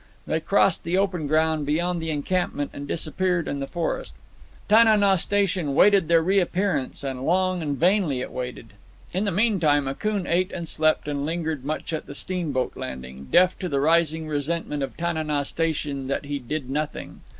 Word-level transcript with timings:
They 0.25 0.39
crossed 0.39 0.83
the 0.83 0.97
open 0.97 1.27
ground 1.27 1.63
beyond 1.67 2.01
the 2.01 2.09
encampment 2.09 2.71
and 2.73 2.87
disappeared 2.87 3.47
in 3.47 3.59
the 3.59 3.67
forest. 3.67 4.15
Tana 4.67 4.97
naw 4.97 5.15
Station 5.15 5.75
waited 5.75 6.07
their 6.07 6.23
reappearance, 6.23 7.03
and 7.03 7.23
long 7.23 7.61
and 7.61 7.77
vainly 7.77 8.19
it 8.19 8.31
waited. 8.31 8.73
In 9.13 9.25
the 9.25 9.31
meantime 9.31 9.87
Akoon 9.87 10.25
ate 10.25 10.51
and 10.51 10.67
slept, 10.67 11.07
and 11.07 11.23
lingered 11.23 11.63
much 11.63 11.93
at 11.93 12.07
the 12.07 12.15
steamboat 12.15 12.75
landing, 12.75 13.25
deaf 13.29 13.59
to 13.59 13.69
the 13.69 13.79
rising 13.79 14.27
resentment 14.27 14.81
of 14.81 14.97
Tana 14.97 15.23
naw 15.23 15.43
Station 15.43 15.91
in 15.91 16.07
that 16.07 16.25
he 16.25 16.39
did 16.39 16.67
nothing. 16.67 17.21